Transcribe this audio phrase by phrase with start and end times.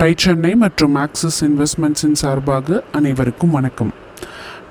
[0.00, 3.90] டைச்சென்னை சென்னை மற்றும் ஆக்சிஸ் இன்வெஸ்ட்மெண்ட்ஸின் சார்பாக அனைவருக்கும் வணக்கம்.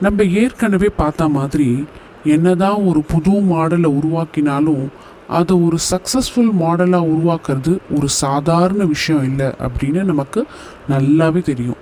[0.01, 1.85] நம்ம ஏற்கனவே பார்த்த மாதிரி
[2.23, 4.89] என்னதான் ஒரு புது மாடலை உருவாக்கினாலும்
[5.27, 10.45] அதை ஒரு சக்ஸஸ்ஃபுல் மாடலாக உருவாக்குறது ஒரு சாதாரண விஷயம் இல்லை அப்படின்னு நமக்கு
[10.89, 11.77] நல்லாவே தெரியும்.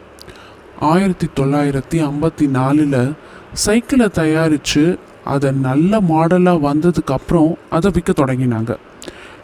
[0.80, 3.14] ஆயிரத்தி தொள்ளாயிரத்தி ஐம்பத்தி நாலில்
[3.54, 8.76] சைக்கிளை தயாரித்து அதை நல்ல மாடலாக வந்ததுக்கப்புறம் அதை விற்க தொடங்கினாங்க.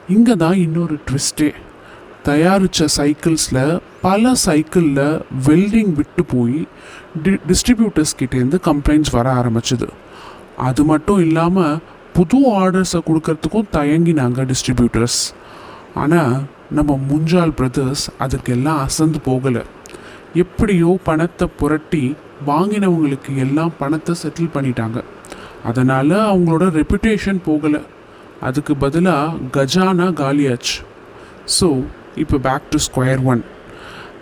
[0.08, 1.52] இங்கே தான் இன்னொரு ட்விஸ்ட்டே
[2.24, 5.06] தயாரித்த சைக்கிள்ஸில் பல சைக்கிளில்
[5.48, 6.58] வெல்டிங் விட்டு போய்
[7.24, 9.88] டி டிஸ்ட்ரிபியூட்டர்ஸ் கிட்டேருந்து கம்ப்ளைண்ட்ஸ் வர ஆரம்பிச்சுது.
[10.68, 11.80] அது மட்டும் இல்லாமல்
[12.18, 15.22] புது ஆர்டர்ஸை கொடுக்கறதுக்கும் தயங்கினாங்க டிஸ்ட்ரிபியூட்டர்ஸ்
[16.02, 16.36] ஆனால்
[16.78, 19.64] நம்ம முஞ்சால் பிரதர்ஸ் அதுக்கெல்லாம் அசந்து போகலை.
[20.44, 22.04] எப்படியோ பணத்தை புரட்டி
[22.52, 25.00] வாங்கினவங்களுக்கு எல்லாம் பணத்தை செட்டில் பண்ணிட்டாங்க.
[25.70, 27.82] அதனால் அவங்களோட ரெப்புடேஷன் போகலை.
[28.48, 30.78] அதுக்கு பதிலாக கஜானா காலியாச்சு.
[31.58, 31.68] ஸோ
[32.24, 33.44] இப்போ பேக் டு ஸ்கொயர் ஒன்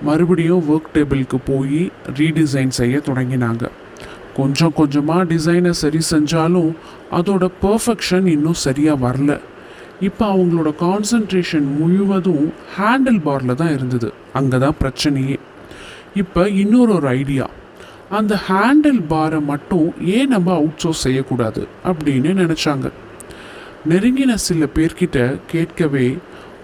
[0.08, 1.82] மறுபடியும் ஒர்க் டேபிளுக்கு போய்
[2.20, 3.64] ரீடிசைன் செய்ய தொடங்கினாங்க.
[4.38, 6.72] கொஞ்சம் கொஞ்சமாக டிசைனை சரி செஞ்சாலும்
[7.18, 9.32] அதோட பர்ஃபெக்ஷன் இன்னும் சரியாக வரல.
[10.08, 12.46] இப்போ அவங்களோட கான்சன்ட்ரேஷன் முழுவதும்
[12.76, 14.10] ஹேண்டில் பாரில் தான் இருந்தது.
[14.40, 15.38] அங்கே தான் பிரச்சனையே.
[16.22, 17.48] இப்போ இன்னொரு ஒரு ஐடியா
[18.20, 22.88] அந்த ஹேண்டில் பாரை மட்டும் ஏன் நம்ம அவுட் சோர்ஸ் செய்யக்கூடாது அப்படின்னு நினச்சாங்க.
[23.92, 25.20] நெருங்கின சில பேர்கிட்ட
[25.52, 26.08] கேட்கவே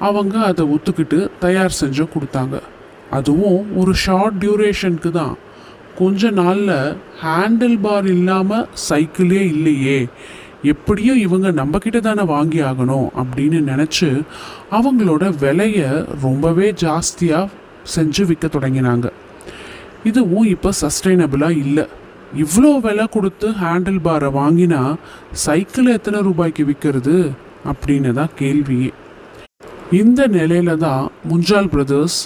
[0.07, 2.57] அவங்க அதை ஒத்துக்கிட்டு தயார் செஞ்சு கொடுத்தாங்க.
[3.11, 5.35] அதுவும் ஒரு ஷார்ட் டியூரேஷனுக்கு தான்.
[5.99, 9.99] கொஞ்ச நாளில் ஹேண்டில் பார் இல்லாமல் சைக்கிளே இல்லையே.
[10.73, 14.09] எப்படியும் இவங்க நம்மக்கிட்ட தானே வாங்கி ஆகணும் அப்படின்னு நினச்சி
[14.77, 15.89] அவங்களோட விலையை
[16.25, 17.51] ரொம்பவே ஜாஸ்தியாக
[17.95, 19.07] செஞ்சு விற்க தொடங்கினாங்க.
[20.09, 21.85] இதுவும் இப்போ சஸ்டைனபிளாக இல்லை.
[22.43, 24.81] இவ்வளோ விலை கொடுத்து ஹேண்டில் பாரை வாங்கினா
[25.45, 27.17] சைக்கிள் எத்தனை ரூபாய்க்கு விற்கிறது
[27.71, 28.91] அப்படின்னு தான் கேள்வியே.
[29.91, 32.17] இந்த நிலையில தான் முஞ்சால் பிரதர்ஸ்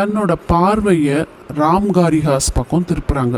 [0.00, 1.18] தன்னோட பார்வையை
[1.62, 3.36] ராம்காரிஹாஸ் பக்கம் திருப்புறாங்க.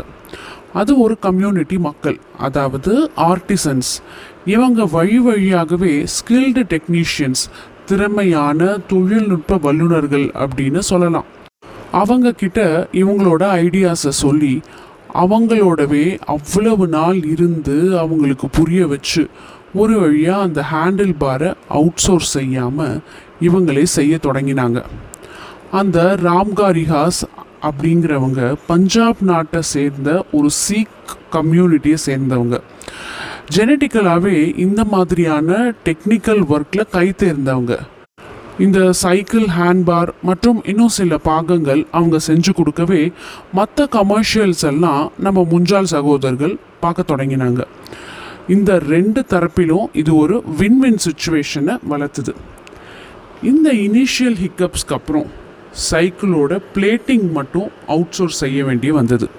[0.79, 2.91] அது ஒரு கம்யூனிட்டி மக்கள் அதாவது
[3.31, 3.91] ஆர்டிசன்ஸ்
[4.53, 7.43] இவங்க வழி வழியாகவே ஸ்கில்டு டெக்னீஷியன்ஸ்
[7.89, 11.27] திறமையான தொழில்நுட்ப வல்லுநர்கள் அப்படின்னு சொல்லலாம்.
[12.01, 12.59] அவங்க கிட்ட
[13.01, 14.53] இவங்களோட ஐடியாஸை சொல்லி
[15.23, 16.05] அவங்களோடவே
[16.35, 19.23] அவ்வளவு நாள் இருந்து அவங்களுக்கு புரிய வச்சு
[19.81, 22.99] ஒரு வழியாக அந்த ஹேண்டில் பாரை அவுட் சோர்ஸ் செய்யாமல்
[23.47, 24.79] இவங்களே செய்ய தொடங்கினாங்க.
[25.79, 27.19] அந்த ராம்காரிஹாஸ்
[27.61, 32.57] அப்படிங்கிறவங்க பஞ்சாப் நாட்டை சேர்ந்த ஒரு சீக் கம்யூனிட்டியை சேர்ந்தவங்க.
[33.55, 37.79] ஜெனட்டிக்கலாகவே இந்த மாதிரியான டெக்னிக்கல் ஒர்க்கில் கை தேர்ந்தவங்க.
[38.59, 43.11] இந்த சைக்கிள் ஹேண்ட்பார் மற்றும் இன்னும் சில பாகங்கள் அவங்க செஞ்சு கொடுக்கவே
[43.53, 47.61] மற்ற கமர்ஷியல்ஸ் எல்லாம் நம்ம முஞ்சால் சகோதரர்கள் பார்க்க தொடங்கினாங்க.
[48.47, 52.35] இந்த ரெண்டு தரப்பிலும் இது ஒரு வின் வின் சுச்சுவேஷனை வளர்த்துது.
[53.41, 55.41] இந்த இனிஷியல் ஹிக்கப்ஸ்க்கு அப்புறம்
[55.91, 59.29] சைக்கிளோட பிளேட்டிங் மட்டும் அவுட் சோர்ஸ் செய்ய வேண்டிய வந்தது.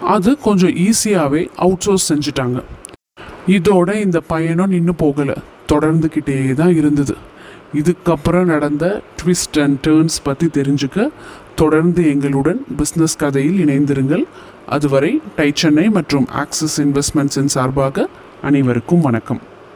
[0.00, 2.62] அது கொஞ்சம் ஈஸியாகவே அவுட் சோர்ஸ் செஞ்சுட்டாங்க.
[3.46, 5.36] இதோட இந்த பயணம் நின்று போகலை.
[5.72, 7.16] தொடர்ந்துக்கிட்டே தான் இருந்தது.
[7.74, 11.08] இதுக்கப்புறம் நடந்த ட்விஸ்ட் அண்ட் டேர்ன்ஸ் பற்றி தெரிஞ்சுக்க
[11.54, 14.24] தொடர்ந்து எங்களுடன் பிஸ்னஸ் கதையில் இணைந்திருங்கள்.
[14.66, 18.08] அதுவரை டை சென்னை மற்றும் ஆக்சிஸ் இன்வெஸ்ட்மெண்ட்ஸின் சார்பாக
[18.42, 19.54] அனைவருக்கும் வணக்கம்.